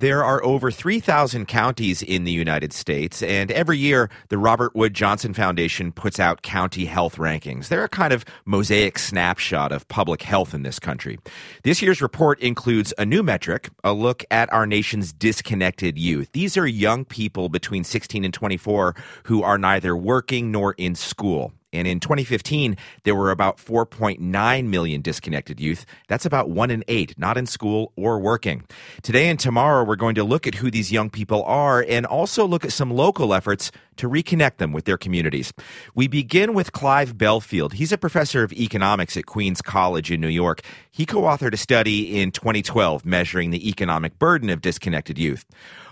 There 0.00 0.22
are 0.22 0.40
over 0.44 0.70
3,000 0.70 1.48
counties 1.48 2.04
in 2.04 2.22
the 2.22 2.30
United 2.30 2.72
States, 2.72 3.20
and 3.20 3.50
every 3.50 3.78
year 3.78 4.08
the 4.28 4.38
Robert 4.38 4.76
Wood 4.76 4.94
Johnson 4.94 5.34
Foundation 5.34 5.90
puts 5.90 6.20
out 6.20 6.42
county 6.42 6.84
health 6.84 7.16
rankings. 7.16 7.66
They're 7.66 7.82
a 7.82 7.88
kind 7.88 8.12
of 8.12 8.24
mosaic 8.44 8.96
snapshot 9.00 9.72
of 9.72 9.88
public 9.88 10.22
health 10.22 10.54
in 10.54 10.62
this 10.62 10.78
country. 10.78 11.18
This 11.64 11.82
year's 11.82 12.00
report 12.00 12.38
includes 12.38 12.94
a 12.96 13.04
new 13.04 13.24
metric, 13.24 13.70
a 13.82 13.92
look 13.92 14.24
at 14.30 14.52
our 14.52 14.68
nation's 14.68 15.12
disconnected 15.12 15.98
youth. 15.98 16.30
These 16.30 16.56
are 16.56 16.64
young 16.64 17.04
people 17.04 17.48
between 17.48 17.82
16 17.82 18.24
and 18.24 18.32
24 18.32 18.94
who 19.24 19.42
are 19.42 19.58
neither 19.58 19.96
working 19.96 20.52
nor 20.52 20.74
in 20.74 20.94
school. 20.94 21.52
And 21.72 21.86
in 21.86 22.00
2015, 22.00 22.76
there 23.04 23.14
were 23.14 23.30
about 23.30 23.58
4.9 23.58 24.66
million 24.66 25.02
disconnected 25.02 25.60
youth. 25.60 25.84
That's 26.08 26.24
about 26.24 26.48
one 26.48 26.70
in 26.70 26.82
eight, 26.88 27.18
not 27.18 27.36
in 27.36 27.46
school 27.46 27.92
or 27.96 28.18
working. 28.18 28.64
Today 29.02 29.28
and 29.28 29.38
tomorrow, 29.38 29.84
we're 29.84 29.96
going 29.96 30.14
to 30.14 30.24
look 30.24 30.46
at 30.46 30.56
who 30.56 30.70
these 30.70 30.90
young 30.90 31.10
people 31.10 31.42
are 31.44 31.84
and 31.86 32.06
also 32.06 32.46
look 32.46 32.64
at 32.64 32.72
some 32.72 32.90
local 32.90 33.34
efforts 33.34 33.70
to 33.98 34.08
reconnect 34.08 34.56
them 34.56 34.72
with 34.72 34.84
their 34.84 34.96
communities. 34.96 35.52
We 35.94 36.08
begin 36.08 36.54
with 36.54 36.72
Clive 36.72 37.16
Belfield. 37.16 37.74
He's 37.74 37.92
a 37.92 37.98
professor 37.98 38.42
of 38.42 38.52
economics 38.52 39.16
at 39.16 39.26
Queens 39.26 39.62
College 39.62 40.10
in 40.10 40.20
New 40.20 40.28
York. 40.28 40.62
He 40.90 41.06
co 41.06 41.22
authored 41.22 41.52
a 41.52 41.58
study 41.58 42.20
in 42.20 42.32
2012 42.32 43.04
measuring 43.04 43.50
the 43.50 43.68
economic 43.68 44.18
burden 44.18 44.50
of 44.50 44.60
disconnected 44.60 45.18
youth. 45.18 45.44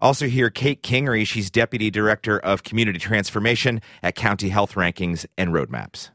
Also, 0.00 0.26
here, 0.26 0.50
Kate 0.50 0.82
Kingery. 0.82 1.26
She's 1.26 1.50
Deputy 1.50 1.90
Director 1.90 2.38
of 2.38 2.62
Community 2.62 2.98
Transformation 2.98 3.80
at 4.02 4.14
County 4.14 4.48
Health 4.48 4.74
Rankings 4.74 5.26
and 5.38 5.50
Roadmaps. 5.50 6.10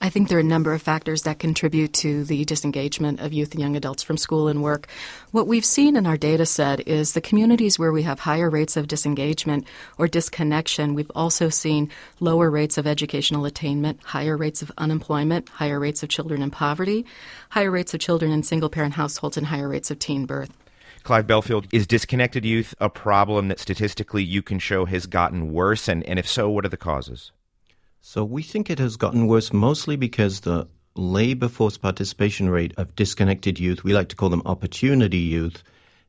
I 0.00 0.10
think 0.10 0.28
there 0.28 0.38
are 0.38 0.40
a 0.40 0.44
number 0.44 0.72
of 0.72 0.82
factors 0.82 1.22
that 1.22 1.38
contribute 1.38 1.92
to 1.94 2.24
the 2.24 2.44
disengagement 2.44 3.20
of 3.20 3.32
youth 3.32 3.52
and 3.52 3.60
young 3.60 3.76
adults 3.76 4.02
from 4.02 4.16
school 4.16 4.48
and 4.48 4.62
work. 4.62 4.88
What 5.30 5.46
we've 5.46 5.64
seen 5.64 5.96
in 5.96 6.06
our 6.06 6.16
data 6.16 6.46
set 6.46 6.86
is 6.86 7.12
the 7.12 7.20
communities 7.20 7.78
where 7.78 7.92
we 7.92 8.02
have 8.02 8.20
higher 8.20 8.50
rates 8.50 8.76
of 8.76 8.88
disengagement 8.88 9.66
or 9.98 10.08
disconnection, 10.08 10.94
we've 10.94 11.10
also 11.14 11.48
seen 11.48 11.90
lower 12.20 12.50
rates 12.50 12.78
of 12.78 12.86
educational 12.86 13.44
attainment, 13.44 14.02
higher 14.02 14.36
rates 14.36 14.62
of 14.62 14.72
unemployment, 14.78 15.48
higher 15.48 15.80
rates 15.80 16.02
of 16.02 16.08
children 16.08 16.42
in 16.42 16.50
poverty, 16.50 17.04
higher 17.50 17.70
rates 17.70 17.94
of 17.94 18.00
children 18.00 18.32
in 18.32 18.42
single 18.42 18.68
parent 18.68 18.94
households, 18.94 19.36
and 19.36 19.46
higher 19.46 19.68
rates 19.68 19.90
of 19.90 19.98
teen 19.98 20.26
birth. 20.26 20.50
Clive 21.02 21.26
Belfield, 21.28 21.68
is 21.72 21.86
disconnected 21.86 22.44
youth 22.44 22.74
a 22.80 22.90
problem 22.90 23.46
that 23.46 23.60
statistically 23.60 24.24
you 24.24 24.42
can 24.42 24.58
show 24.58 24.86
has 24.86 25.06
gotten 25.06 25.52
worse? 25.52 25.86
And, 25.86 26.02
and 26.02 26.18
if 26.18 26.26
so, 26.26 26.50
what 26.50 26.64
are 26.64 26.68
the 26.68 26.76
causes? 26.76 27.30
So 28.08 28.24
we 28.24 28.44
think 28.44 28.70
it 28.70 28.78
has 28.78 28.96
gotten 28.96 29.26
worse 29.26 29.52
mostly 29.52 29.96
because 29.96 30.38
the 30.38 30.68
labor 30.94 31.48
force 31.48 31.76
participation 31.76 32.48
rate 32.48 32.72
of 32.76 32.94
disconnected 32.94 33.58
youth, 33.58 33.82
we 33.82 33.94
like 33.94 34.10
to 34.10 34.16
call 34.16 34.28
them 34.28 34.42
opportunity 34.46 35.18
youth, 35.18 35.64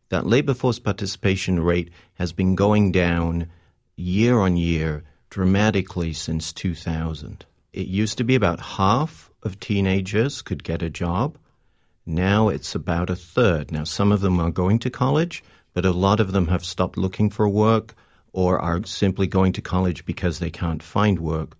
that 0.10 0.28
labor 0.28 0.54
force 0.54 0.78
participation 0.78 1.60
rate 1.60 1.90
has 2.14 2.34
been 2.34 2.54
going 2.54 2.92
down 2.92 3.48
year 3.96 4.38
on 4.38 4.58
year 4.58 5.06
dramatically 5.32 6.14
since 6.14 6.54
2000. 6.54 7.44
It 7.74 7.88
used 7.88 8.20
to 8.20 8.24
be 8.24 8.36
about 8.36 8.60
half 8.60 9.32
of 9.42 9.60
teenagers 9.60 10.44
could 10.44 10.64
get 10.64 10.84
a 10.84 10.92
job. 10.92 11.36
Now 12.06 12.48
it's 12.48 12.76
about 12.76 13.10
a 13.10 13.16
third. 13.16 13.72
Now, 13.72 13.86
some 13.86 14.12
of 14.12 14.22
them 14.22 14.40
are 14.40 14.52
going 14.52 14.78
to 14.80 14.92
college, 14.92 15.44
but 15.74 15.84
a 15.84 15.90
lot 15.92 16.20
of 16.20 16.32
them 16.32 16.50
have 16.50 16.64
stopped 16.64 16.96
looking 16.96 17.32
for 17.32 17.50
work 17.50 17.96
or 18.34 18.60
are 18.60 18.86
simply 18.86 19.26
going 19.26 19.54
to 19.54 19.64
college 19.64 20.06
because 20.06 20.38
they 20.38 20.52
can't 20.52 20.84
find 20.84 21.18
work 21.18 21.58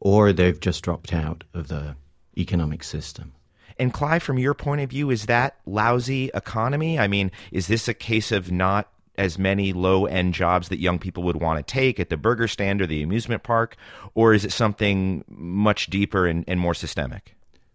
or 0.00 0.32
they've 0.32 0.60
just 0.60 0.82
dropped 0.82 1.12
out 1.12 1.44
of 1.54 1.68
the 1.68 1.96
economic 2.36 2.82
system. 2.84 3.32
And 3.78 3.92
Clive, 3.92 4.22
from 4.22 4.38
your 4.38 4.54
point 4.54 4.80
of 4.82 4.90
view, 4.90 5.10
is 5.10 5.26
that 5.26 5.56
lousy 5.66 6.30
economy? 6.34 6.98
I 6.98 7.08
mean, 7.08 7.30
is 7.50 7.66
this 7.66 7.88
a 7.88 7.94
case 7.94 8.30
of 8.30 8.52
not 8.52 8.88
as 9.16 9.38
many 9.38 9.72
low 9.72 10.06
end 10.06 10.34
jobs 10.34 10.68
that 10.68 10.80
young 10.80 10.98
people 10.98 11.22
would 11.24 11.40
want 11.40 11.64
to 11.64 11.72
take 11.72 12.00
at 12.00 12.08
the 12.08 12.16
burger 12.16 12.48
stand 12.48 12.82
or 12.82 12.86
the 12.86 13.02
amusement 13.02 13.42
park? 13.42 13.76
Or 14.14 14.34
is 14.34 14.44
it 14.44 14.52
something 14.52 15.24
much 15.28 15.88
deeper 15.88 16.26
and, 16.26 16.44
and 16.46 16.60
more 16.60 16.74
systemic? 16.74 17.34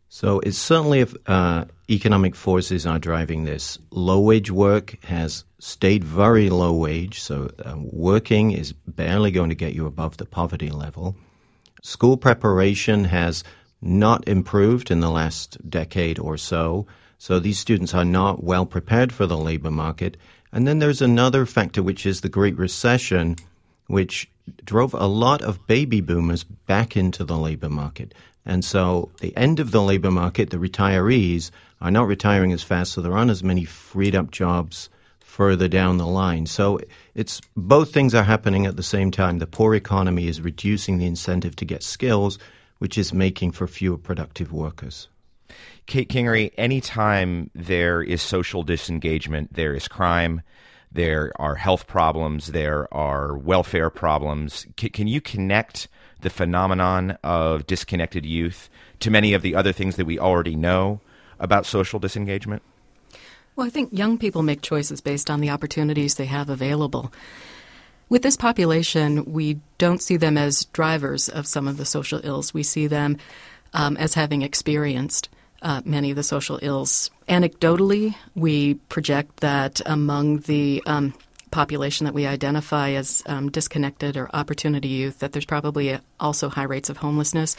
So 0.10 0.40
it's 0.40 0.58
certainly 0.58 1.06
uh, 1.28 1.66
economic 1.90 2.36
forces 2.36 2.86
are 2.88 2.98
driving 2.98 3.44
this. 3.44 3.78
Low 3.92 4.20
wage 4.20 4.50
work 4.50 4.98
has 5.04 5.44
stayed 5.60 6.04
very 6.04 6.50
low 6.50 6.74
wage, 6.74 7.20
so 7.20 7.52
uh, 7.64 7.76
working 7.78 8.52
is 8.52 8.74
barely 8.74 9.30
going 9.30 9.50
to 9.50 9.56
get 9.56 9.74
you 9.74 9.86
above 9.86 10.18
the 10.18 10.26
poverty 10.26 10.72
level. 10.72 11.16
School 11.82 12.18
preparation 12.18 13.06
has 13.06 13.44
not 13.82 14.28
improved 14.28 14.92
in 14.92 15.00
the 15.00 15.10
last 15.10 15.58
decade 15.70 16.20
or 16.20 16.38
so, 16.38 16.86
so 17.18 17.40
these 17.40 17.60
students 17.60 17.94
are 17.94 18.06
not 18.06 18.44
well 18.44 18.66
prepared 18.66 19.14
for 19.14 19.26
the 19.26 19.38
labor 19.38 19.72
market. 19.72 20.18
And 20.52 20.68
then 20.68 20.80
there's 20.80 21.02
another 21.02 21.46
factor, 21.46 21.82
which 21.82 22.06
is 22.06 22.22
the 22.22 22.30
Great 22.30 22.58
Recession, 22.58 23.38
which 23.88 24.30
drove 24.66 24.94
a 24.94 25.06
lot 25.06 25.42
of 25.42 25.66
baby 25.68 26.02
boomers 26.02 26.44
back 26.44 26.98
into 26.98 27.24
the 27.24 27.38
labor 27.38 27.70
market. 27.70 28.14
And 28.46 28.66
so 28.66 29.12
the 29.22 29.36
end 29.38 29.60
of 29.60 29.72
the 29.72 29.82
labor 29.82 30.12
market, 30.12 30.50
the 30.50 30.58
retirees 30.58 31.52
are 31.82 31.92
not 31.92 32.08
retiring 32.08 32.52
as 32.52 32.64
fast, 32.64 32.94
so 32.94 33.02
there 33.02 33.16
aren't 33.16 33.32
as 33.32 33.44
many 33.44 33.64
freed 33.64 34.16
up 34.16 34.32
jobs 34.32 34.90
further 35.30 35.68
down 35.68 35.98
the 35.98 36.08
line. 36.08 36.48
So 36.48 36.80
it's 37.14 37.40
both 37.56 37.94
things 37.94 38.16
are 38.16 38.24
happening 38.24 38.66
at 38.66 38.76
the 38.76 38.84
same 38.84 39.12
time. 39.12 39.38
The 39.38 39.48
poor 39.48 39.76
economy 39.76 40.28
is 40.28 40.42
reducing 40.42 40.98
the 40.98 41.06
incentive 41.06 41.56
to 41.58 41.66
get 41.66 41.84
skills, 41.84 42.40
which 42.80 42.98
is 42.98 43.14
making 43.14 43.52
for 43.52 43.68
fewer 43.68 43.98
productive 43.98 44.52
workers. 44.52 45.08
Kate 45.86 46.10
Kingery, 46.10 46.52
anytime 46.58 47.52
there 47.54 48.02
is 48.02 48.22
social 48.24 48.64
disengagement, 48.64 49.54
there 49.54 49.76
is 49.76 49.88
crime, 49.88 50.42
there 50.92 51.32
are 51.36 51.56
health 51.56 51.86
problems, 51.86 52.48
there 52.48 52.92
are 52.94 53.38
welfare 53.38 53.92
problems. 53.92 54.66
C- 54.80 54.90
can 54.90 55.08
you 55.08 55.22
connect 55.22 55.88
the 56.22 56.32
phenomenon 56.32 57.18
of 57.24 57.68
disconnected 57.68 58.26
youth 58.26 58.68
to 59.00 59.12
many 59.12 59.34
of 59.34 59.44
the 59.44 59.56
other 59.56 59.72
things 59.72 59.96
that 59.96 60.06
we 60.06 60.18
already 60.18 60.56
know 60.56 61.02
about 61.40 61.68
social 61.68 62.00
disengagement? 62.00 62.64
Well, 63.60 63.68
I 63.68 63.72
think 63.72 63.90
young 63.92 64.18
people 64.18 64.42
make 64.42 64.62
choices 64.62 65.02
based 65.02 65.30
on 65.30 65.42
the 65.42 65.50
opportunities 65.50 66.16
they 66.16 66.28
have 66.28 66.50
available. 66.50 67.12
With 68.08 68.22
this 68.22 68.38
population, 68.38 69.34
we 69.34 69.60
don't 69.78 70.02
see 70.02 70.16
them 70.16 70.38
as 70.38 70.64
drivers 70.72 71.28
of 71.28 71.46
some 71.46 71.68
of 71.68 71.76
the 71.76 71.84
social 71.84 72.22
ills. 72.24 72.54
We 72.54 72.64
see 72.64 72.88
them 72.88 73.18
um, 73.74 73.98
as 73.98 74.14
having 74.14 74.44
experienced 74.44 75.28
uh, 75.62 75.82
many 75.84 76.10
of 76.10 76.16
the 76.16 76.24
social 76.24 76.58
ills. 76.62 77.12
Anecdotally, 77.28 78.16
we 78.34 78.76
project 78.76 79.42
that 79.42 79.82
among 79.86 80.38
the 80.38 80.82
um, 80.86 81.14
population 81.52 82.06
that 82.06 82.14
we 82.14 82.26
identify 82.26 82.92
as 82.92 83.24
um, 83.26 83.52
disconnected 83.52 84.16
or 84.16 84.34
opportunity 84.34 84.88
youth, 84.88 85.20
that 85.20 85.34
there's 85.34 85.44
probably 85.44 86.00
also 86.18 86.48
high 86.48 86.64
rates 86.64 86.90
of 86.90 86.96
homelessness, 86.96 87.58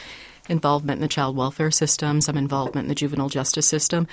involvement 0.49 0.97
in 0.97 1.03
the 1.03 1.09
child 1.09 1.37
welfare 1.37 1.71
system, 1.71 2.23
some 2.23 2.39
involvement 2.39 2.87
in 2.87 2.89
the 2.89 2.95
juvenile 2.95 3.29
justice 3.29 3.69
system, 3.69 4.09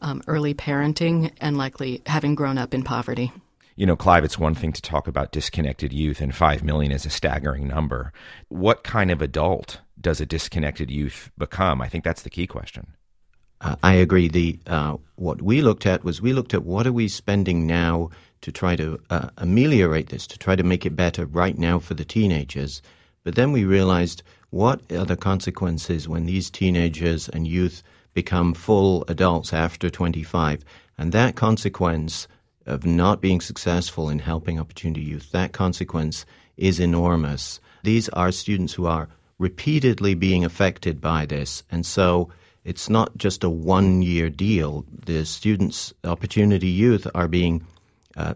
um, 0.00 0.22
early 0.26 0.54
parenting, 0.54 1.32
and 1.40 1.56
likely 1.56 2.02
having 2.06 2.34
grown 2.34 2.58
up 2.58 2.74
in 2.74 2.82
poverty. 2.82 3.32
You 3.76 3.86
know, 3.86 3.96
Clive, 3.96 4.24
it's 4.24 4.38
one 4.38 4.56
thing 4.56 4.72
to 4.72 4.82
talk 4.82 5.06
about 5.06 5.30
disconnected 5.30 5.92
youth, 5.92 6.20
and 6.20 6.34
5 6.34 6.64
million 6.64 6.90
is 6.90 7.06
a 7.06 7.10
staggering 7.10 7.68
number. 7.68 8.12
What 8.48 8.82
kind 8.82 9.10
of 9.10 9.22
adult 9.22 9.80
does 10.00 10.20
a 10.20 10.26
disconnected 10.26 10.90
youth 10.90 11.30
become? 11.38 11.80
I 11.80 11.88
think 11.88 12.02
that's 12.02 12.22
the 12.22 12.30
key 12.30 12.46
question. 12.46 12.88
Uh, 13.60 13.76
I 13.82 13.94
agree. 13.94 14.28
The 14.28 14.58
uh, 14.66 14.96
what 15.16 15.42
we 15.42 15.62
looked 15.62 15.86
at 15.86 16.04
was 16.04 16.22
we 16.22 16.32
looked 16.32 16.54
at 16.54 16.64
what 16.64 16.86
are 16.86 16.92
we 16.92 17.08
spending 17.08 17.66
now 17.66 18.10
to 18.40 18.52
try 18.52 18.76
to 18.76 19.00
uh, 19.10 19.30
ameliorate 19.36 20.08
this, 20.08 20.26
to 20.28 20.38
try 20.38 20.54
to 20.54 20.62
make 20.62 20.86
it 20.86 20.94
better 20.94 21.26
right 21.26 21.58
now 21.58 21.78
for 21.78 21.94
the 21.94 22.04
teenagers. 22.04 22.82
But 23.24 23.34
then 23.34 23.52
we 23.52 23.64
realized 23.64 24.22
what 24.50 24.80
are 24.92 25.04
the 25.04 25.16
consequences 25.16 26.08
when 26.08 26.26
these 26.26 26.50
teenagers 26.50 27.28
and 27.28 27.46
youth 27.46 27.82
become 28.22 28.52
full 28.52 29.04
adults 29.06 29.52
after 29.52 29.88
25? 29.88 30.64
And 30.98 31.12
that 31.12 31.36
consequence 31.36 32.26
of 32.66 32.84
not 32.84 33.20
being 33.20 33.40
successful 33.40 34.10
in 34.10 34.18
helping 34.18 34.58
opportunity 34.58 35.02
youth, 35.02 35.30
that 35.32 35.52
consequence 35.52 36.26
is 36.56 36.80
enormous. 36.80 37.60
These 37.84 38.08
are 38.10 38.32
students 38.32 38.74
who 38.74 38.86
are 38.86 39.08
repeatedly 39.38 40.14
being 40.14 40.44
affected 40.44 41.00
by 41.00 41.26
this. 41.26 41.62
And 41.70 41.86
so 41.86 42.30
it's 42.64 42.90
not 42.90 43.16
just 43.16 43.44
a 43.44 43.50
one 43.50 44.02
year 44.02 44.28
deal. 44.28 44.84
The 45.06 45.24
students, 45.24 45.94
opportunity 46.02 46.68
youth, 46.68 47.06
are 47.14 47.28
being 47.28 47.64
uh, 48.16 48.34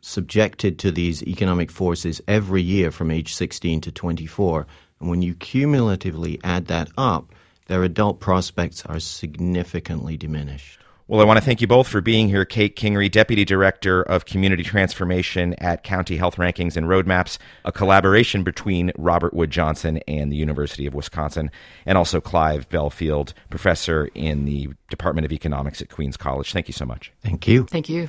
subjected 0.00 0.78
to 0.78 0.92
these 0.92 1.22
economic 1.24 1.70
forces 1.70 2.22
every 2.28 2.62
year 2.62 2.92
from 2.92 3.10
age 3.10 3.34
16 3.34 3.80
to 3.80 3.90
24. 3.90 4.66
And 5.00 5.10
when 5.10 5.22
you 5.22 5.34
cumulatively 5.34 6.38
add 6.44 6.66
that 6.66 6.88
up, 6.96 7.33
their 7.66 7.82
adult 7.82 8.20
prospects 8.20 8.84
are 8.86 9.00
significantly 9.00 10.16
diminished. 10.16 10.80
Well, 11.06 11.20
I 11.20 11.24
want 11.24 11.36
to 11.36 11.44
thank 11.44 11.60
you 11.60 11.66
both 11.66 11.86
for 11.86 12.00
being 12.00 12.28
here. 12.28 12.46
Kate 12.46 12.76
Kingery, 12.76 13.10
Deputy 13.10 13.44
Director 13.44 14.02
of 14.04 14.24
Community 14.24 14.62
Transformation 14.62 15.52
at 15.58 15.82
County 15.82 16.16
Health 16.16 16.36
Rankings 16.36 16.78
and 16.78 16.86
Roadmaps, 16.86 17.36
a 17.66 17.72
collaboration 17.72 18.42
between 18.42 18.90
Robert 18.96 19.34
Wood 19.34 19.50
Johnson 19.50 20.00
and 20.08 20.32
the 20.32 20.36
University 20.36 20.86
of 20.86 20.94
Wisconsin, 20.94 21.50
and 21.84 21.98
also 21.98 22.22
Clive 22.22 22.70
Belfield, 22.70 23.34
Professor 23.50 24.08
in 24.14 24.46
the 24.46 24.70
Department 24.88 25.26
of 25.26 25.32
Economics 25.32 25.82
at 25.82 25.90
Queens 25.90 26.16
College. 26.16 26.54
Thank 26.54 26.68
you 26.68 26.74
so 26.74 26.86
much. 26.86 27.12
Thank 27.20 27.46
you. 27.46 27.64
Thank 27.64 27.90
you. 27.90 28.08